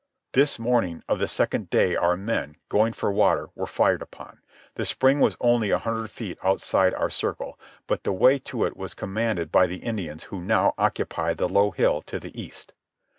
[0.33, 4.41] This morning of the second day our men, going for water, were fired upon.
[4.73, 8.75] The spring was only a hundred feet outside our circle, but the way to it
[8.75, 12.73] was commanded by the Indians who now occupied the low hill to the east.